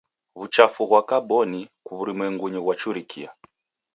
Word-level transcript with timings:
W'uchafu 0.37 0.81
ghwa 0.89 1.01
kaboni 1.09 1.61
w'urumwengunyi 1.93 2.59
ghwachurikie. 2.63 3.27